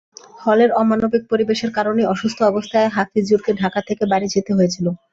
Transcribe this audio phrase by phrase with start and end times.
[0.39, 4.85] হলের অমানবিক পরিবেশের কারণেই অসুস্থ অবস্থায় হাফিজুরকে ঢাকা থেকে বাড়ি যেতে হয়েছিল।